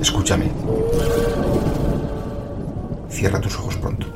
Escúchame. 0.00 0.50
Cierra 3.16 3.40
tus 3.40 3.56
ojos 3.56 3.76
pronto. 3.78 4.06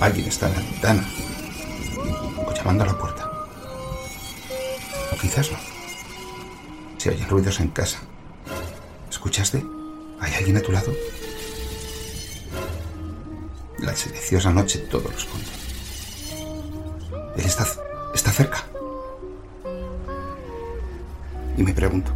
Alguien 0.00 0.26
está 0.26 0.48
en 0.48 0.54
la 0.54 0.60
ventana. 0.60 1.04
O 2.46 2.54
llamando 2.54 2.82
a 2.82 2.86
la 2.86 2.96
puerta. 2.96 3.30
O 5.12 5.16
quizás 5.20 5.52
no. 5.52 5.58
Se 6.96 7.10
oyen 7.10 7.28
ruidos 7.28 7.60
en 7.60 7.68
casa. 7.68 7.98
¿Escuchaste? 9.10 9.62
¿Hay 10.18 10.32
alguien 10.32 10.56
a 10.56 10.62
tu 10.62 10.72
lado? 10.72 10.94
La 13.80 13.94
silenciosa 13.94 14.50
noche 14.50 14.78
todo 14.78 15.06
responde. 15.08 15.50
Él 17.36 17.44
está, 17.44 17.66
está 18.14 18.30
cerca. 18.30 18.64
Y 21.58 21.62
me 21.62 21.74
pregunto, 21.74 22.12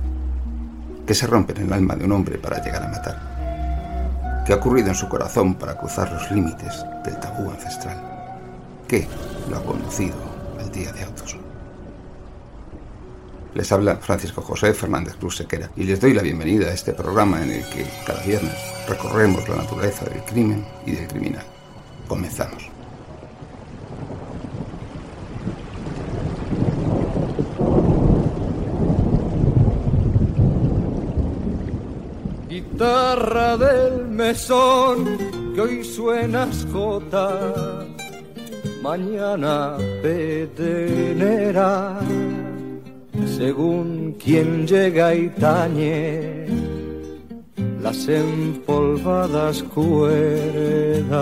¿qué 1.07 1.15
se 1.15 1.27
rompe 1.27 1.53
en 1.53 1.67
el 1.67 1.73
alma 1.75 1.95
de 1.95 2.07
un 2.07 2.12
hombre 2.12 2.39
para 2.39 2.65
llegar 2.65 2.85
a 2.85 2.89
matar? 2.89 3.38
¿Qué 4.49 4.55
ha 4.55 4.57
ocurrido 4.57 4.89
en 4.89 4.95
su 4.95 5.11
corazón 5.11 5.57
para 5.57 5.77
cruzar 5.77 6.11
los 6.11 6.31
límites 6.31 6.83
del 7.05 7.21
tabú 7.21 7.51
ancestral? 7.51 8.03
¿Qué 8.89 9.07
lo 9.51 9.59
ha 9.59 9.63
conducido 9.63 10.17
al 10.59 10.73
día 10.73 10.91
de 10.91 11.05
autos? 11.05 11.37
Les 13.53 13.71
habla 13.71 13.97
Francisco 13.97 14.41
José 14.41 14.73
Fernández 14.73 15.17
Cruz 15.17 15.37
Sequera 15.37 15.71
y 15.77 15.85
les 15.85 16.01
doy 16.01 16.15
la 16.15 16.23
bienvenida 16.23 16.69
a 16.69 16.73
este 16.73 16.95
programa 16.95 17.43
en 17.43 17.51
el 17.51 17.69
que 17.69 17.85
cada 18.07 18.23
viernes 18.23 18.57
recorremos 18.89 19.47
la 19.51 19.57
naturaleza 19.57 20.07
del 20.07 20.23
crimen 20.23 20.65
y 20.87 20.93
del 20.93 21.09
criminal. 21.09 21.45
Comenzamos. 22.09 22.71
Guitarra 32.59 33.56
del 33.56 34.09
mesón 34.09 35.17
que 35.55 35.61
hoy 35.61 35.84
suenas 35.84 36.67
jota, 36.73 37.87
mañana 38.83 39.77
petenera, 40.03 42.01
según 43.39 44.17
quien 44.19 44.67
llega 44.67 45.14
y 45.14 45.29
tañe 45.29 46.47
las 47.81 48.09
empolvadas 48.09 49.62
cuerdas. 49.62 51.12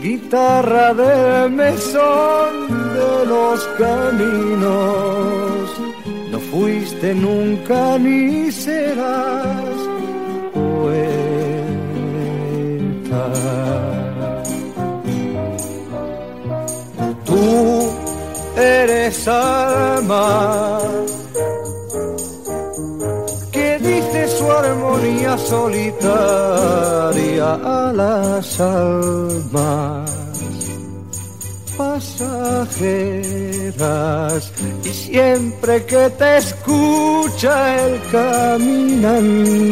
Guitarra 0.00 0.94
del 0.94 1.50
mesón 1.50 2.68
de 2.94 3.26
los 3.26 3.66
caminos, 3.76 4.70
no 6.06 6.19
fuiste 6.50 7.14
nunca 7.14 7.98
ni 7.98 8.50
serás 8.50 9.74
poeta. 10.52 11.30
Tú 17.24 17.90
eres 18.56 19.28
alma 19.28 20.80
que 23.52 23.78
dice 23.78 24.28
su 24.36 24.50
armonía 24.50 25.38
solitaria 25.38 26.08
a 27.54 27.92
las 27.92 28.60
almas 28.60 30.29
pasajeras 31.80 32.92
y 34.84 34.88
siempre 34.90 35.86
que 35.86 36.10
te 36.18 36.36
escucha 36.36 37.86
el 37.86 38.02
caminante 38.12 39.64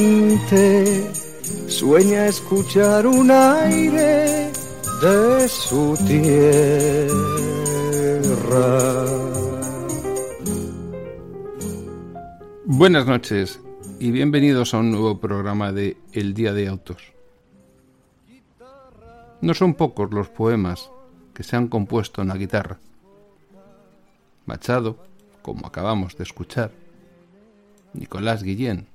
sueña 1.67 2.29
escuchar 2.29 3.07
un 3.07 3.31
aire 3.31 4.51
de 5.03 5.49
su 5.49 5.95
tierra. 6.07 7.09
Buenas 12.65 13.07
noches 13.07 13.61
y 14.01 14.13
bienvenidos 14.13 14.73
a 14.73 14.79
un 14.79 14.93
nuevo 14.93 15.21
programa 15.21 15.73
de 15.73 15.99
El 16.15 16.33
Día 16.33 16.55
de 16.55 16.69
Autos. 16.69 17.13
No 19.43 19.53
son 19.53 19.75
pocos 19.75 20.11
los 20.11 20.31
poemas 20.31 20.91
que 21.39 21.45
se 21.45 21.55
han 21.55 21.69
compuesto 21.69 22.21
en 22.21 22.27
la 22.27 22.37
guitarra. 22.37 22.81
Machado, 24.45 24.99
como 25.41 25.69
acabamos 25.69 26.17
de 26.17 26.25
escuchar, 26.25 26.73
Nicolás 27.93 28.43
Guillén, 28.43 28.89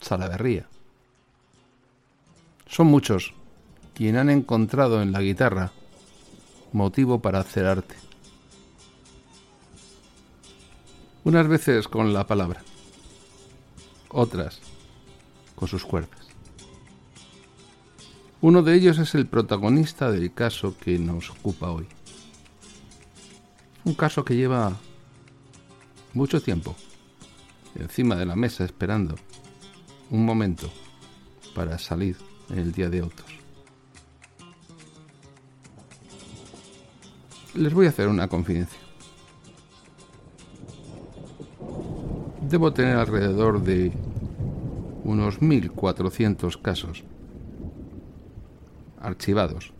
Salaverría. 0.00 0.68
Son 2.68 2.86
muchos 2.86 3.34
quienes 3.92 4.20
han 4.20 4.30
encontrado 4.30 5.02
en 5.02 5.10
la 5.10 5.20
guitarra 5.20 5.72
motivo 6.70 7.18
para 7.18 7.40
hacer 7.40 7.66
arte. 7.66 7.96
Unas 11.24 11.48
veces 11.48 11.88
con 11.88 12.12
la 12.12 12.24
palabra, 12.28 12.62
otras 14.10 14.60
con 15.56 15.66
sus 15.66 15.84
cuerdas. 15.84 16.29
Uno 18.42 18.62
de 18.62 18.74
ellos 18.74 18.98
es 18.98 19.14
el 19.14 19.26
protagonista 19.26 20.10
del 20.10 20.32
caso 20.32 20.74
que 20.78 20.98
nos 20.98 21.28
ocupa 21.28 21.70
hoy. 21.70 21.86
Un 23.84 23.92
caso 23.92 24.24
que 24.24 24.34
lleva 24.34 24.78
mucho 26.14 26.40
tiempo 26.40 26.74
encima 27.74 28.16
de 28.16 28.24
la 28.24 28.36
mesa 28.36 28.64
esperando 28.64 29.16
un 30.08 30.24
momento 30.24 30.70
para 31.54 31.78
salir 31.78 32.16
en 32.48 32.60
el 32.60 32.72
día 32.72 32.88
de 32.88 33.00
autos. 33.00 33.26
Les 37.54 37.74
voy 37.74 37.84
a 37.84 37.90
hacer 37.90 38.08
una 38.08 38.26
confidencia. 38.28 38.80
Debo 42.48 42.72
tener 42.72 42.96
alrededor 42.96 43.62
de 43.62 43.92
unos 45.04 45.40
1.400 45.40 46.62
casos 46.62 47.04
archivados, 49.00 49.72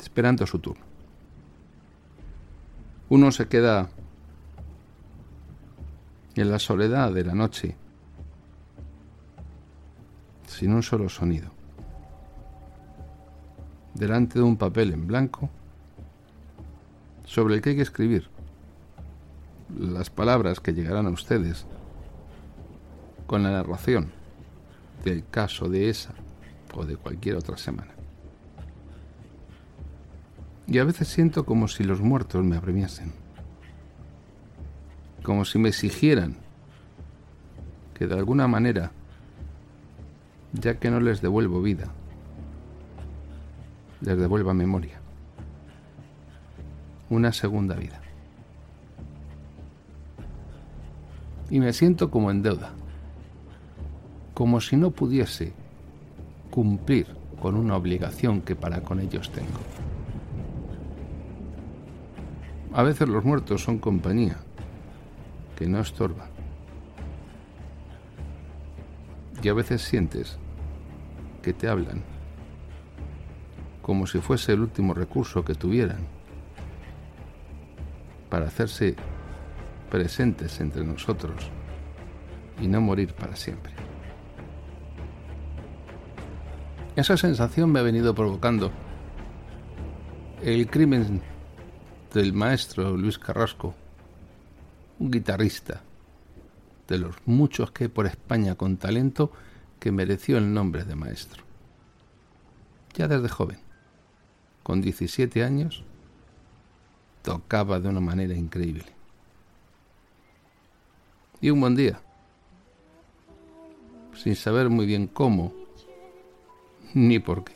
esperando 0.00 0.46
su 0.46 0.58
turno. 0.58 0.84
Uno 3.08 3.32
se 3.32 3.48
queda 3.48 3.90
en 6.34 6.50
la 6.50 6.58
soledad 6.58 7.12
de 7.12 7.24
la 7.24 7.34
noche, 7.34 7.76
sin 10.46 10.72
un 10.72 10.82
solo 10.82 11.08
sonido, 11.08 11.50
delante 13.94 14.38
de 14.38 14.44
un 14.44 14.56
papel 14.56 14.92
en 14.92 15.06
blanco 15.06 15.50
sobre 17.24 17.54
el 17.54 17.62
que 17.62 17.70
hay 17.70 17.76
que 17.76 17.82
escribir 17.82 18.28
las 19.78 20.10
palabras 20.10 20.60
que 20.60 20.72
llegarán 20.72 21.06
a 21.06 21.10
ustedes 21.10 21.66
con 23.26 23.42
la 23.42 23.50
narración 23.50 24.10
del 25.04 25.24
caso 25.28 25.68
de 25.68 25.88
esa 25.90 26.12
o 26.74 26.84
de 26.84 26.96
cualquier 26.96 27.36
otra 27.36 27.56
semana. 27.56 27.92
Y 30.66 30.78
a 30.78 30.84
veces 30.84 31.08
siento 31.08 31.44
como 31.44 31.66
si 31.66 31.82
los 31.82 32.00
muertos 32.00 32.44
me 32.44 32.56
apremiasen, 32.56 33.12
como 35.24 35.44
si 35.44 35.58
me 35.58 35.68
exigieran 35.68 36.36
que 37.94 38.06
de 38.06 38.14
alguna 38.14 38.46
manera, 38.46 38.92
ya 40.52 40.78
que 40.78 40.90
no 40.90 41.00
les 41.00 41.20
devuelvo 41.20 41.60
vida, 41.60 41.88
les 44.00 44.16
devuelva 44.16 44.54
memoria, 44.54 45.00
una 47.10 47.32
segunda 47.32 47.74
vida. 47.74 48.00
Y 51.50 51.58
me 51.58 51.72
siento 51.72 52.10
como 52.10 52.30
en 52.30 52.42
deuda, 52.42 52.70
como 54.34 54.60
si 54.60 54.76
no 54.76 54.92
pudiese 54.92 55.52
cumplir 56.50 57.06
con 57.40 57.56
una 57.56 57.76
obligación 57.76 58.42
que 58.42 58.56
para 58.56 58.82
con 58.82 59.00
ellos 59.00 59.30
tengo. 59.30 59.60
A 62.72 62.82
veces 62.82 63.08
los 63.08 63.24
muertos 63.24 63.62
son 63.62 63.78
compañía 63.78 64.36
que 65.56 65.66
no 65.66 65.80
estorba. 65.80 66.28
Y 69.42 69.48
a 69.48 69.54
veces 69.54 69.82
sientes 69.82 70.38
que 71.42 71.52
te 71.52 71.68
hablan 71.68 72.02
como 73.82 74.06
si 74.06 74.20
fuese 74.20 74.52
el 74.52 74.60
último 74.60 74.94
recurso 74.94 75.44
que 75.44 75.54
tuvieran 75.54 76.06
para 78.28 78.46
hacerse 78.46 78.94
presentes 79.90 80.60
entre 80.60 80.84
nosotros 80.84 81.50
y 82.60 82.68
no 82.68 82.80
morir 82.80 83.14
para 83.14 83.34
siempre. 83.34 83.89
Esa 86.96 87.16
sensación 87.16 87.70
me 87.70 87.78
ha 87.78 87.84
venido 87.84 88.14
provocando 88.16 88.72
el 90.42 90.68
crimen 90.68 91.22
del 92.12 92.32
maestro 92.32 92.96
Luis 92.96 93.16
Carrasco, 93.16 93.74
un 94.98 95.10
guitarrista 95.10 95.82
de 96.88 96.98
los 96.98 97.14
muchos 97.26 97.70
que 97.70 97.88
por 97.88 98.06
España 98.06 98.56
con 98.56 98.76
talento 98.76 99.30
que 99.78 99.92
mereció 99.92 100.36
el 100.38 100.52
nombre 100.52 100.84
de 100.84 100.96
maestro. 100.96 101.44
Ya 102.94 103.06
desde 103.06 103.28
joven, 103.28 103.60
con 104.64 104.80
17 104.80 105.44
años, 105.44 105.84
tocaba 107.22 107.78
de 107.78 107.88
una 107.88 108.00
manera 108.00 108.34
increíble. 108.34 108.86
Y 111.40 111.50
un 111.50 111.60
buen 111.60 111.76
día, 111.76 112.00
sin 114.12 114.34
saber 114.34 114.68
muy 114.68 114.86
bien 114.86 115.06
cómo 115.06 115.59
ni 116.94 117.18
por 117.18 117.44
qué, 117.44 117.52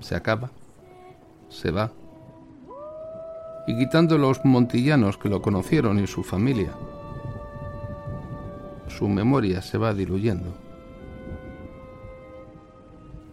se 0.00 0.14
acaba, 0.14 0.50
se 1.48 1.70
va, 1.70 1.92
y 3.66 3.76
quitando 3.76 4.16
los 4.16 4.42
montillanos 4.44 5.18
que 5.18 5.28
lo 5.28 5.42
conocieron 5.42 5.98
y 5.98 6.06
su 6.06 6.22
familia, 6.22 6.72
su 8.88 9.08
memoria 9.08 9.60
se 9.60 9.76
va 9.76 9.92
diluyendo. 9.92 10.54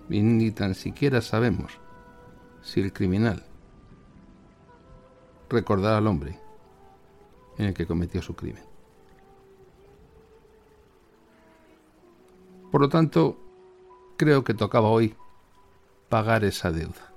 Y 0.09 0.21
ni 0.21 0.51
tan 0.51 0.75
siquiera 0.75 1.21
sabemos 1.21 1.71
si 2.61 2.81
el 2.81 2.91
criminal 2.91 3.43
recordará 5.49 5.97
al 5.97 6.07
hombre 6.07 6.37
en 7.57 7.67
el 7.67 7.73
que 7.73 7.87
cometió 7.87 8.21
su 8.21 8.35
crimen. 8.35 8.74
Por 12.75 12.81
lo 12.81 12.89
tanto, 12.89 13.39
creo 14.17 14.43
que 14.43 14.53
tocaba 14.53 14.89
hoy 14.89 15.15
pagar 16.09 16.43
esa 16.43 16.73
deuda, 16.73 17.13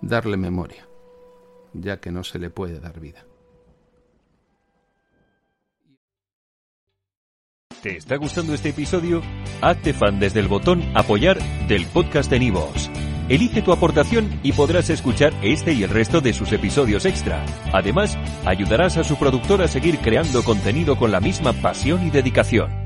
darle 0.00 0.38
memoria, 0.38 0.88
ya 1.74 2.00
que 2.00 2.10
no 2.10 2.24
se 2.24 2.38
le 2.38 2.48
puede 2.48 2.80
dar 2.80 2.98
vida. 2.98 3.26
¿Te 7.82 7.98
está 7.98 8.16
gustando 8.16 8.54
este 8.54 8.70
episodio? 8.70 9.20
Hazte 9.60 9.92
fan 9.92 10.18
desde 10.18 10.40
el 10.40 10.48
botón 10.48 10.82
apoyar 10.96 11.38
del 11.68 11.84
podcast 11.88 12.30
de 12.30 12.38
Nivos. 12.38 12.90
Elige 13.28 13.60
tu 13.60 13.72
aportación 13.72 14.40
y 14.42 14.52
podrás 14.52 14.88
escuchar 14.88 15.34
este 15.42 15.74
y 15.74 15.82
el 15.82 15.90
resto 15.90 16.22
de 16.22 16.32
sus 16.32 16.52
episodios 16.52 17.04
extra. 17.04 17.44
Además, 17.74 18.16
ayudarás 18.46 18.96
a 18.96 19.04
su 19.04 19.18
productor 19.18 19.60
a 19.60 19.68
seguir 19.68 19.98
creando 19.98 20.42
contenido 20.42 20.96
con 20.96 21.12
la 21.12 21.20
misma 21.20 21.52
pasión 21.52 22.06
y 22.06 22.10
dedicación. 22.10 22.77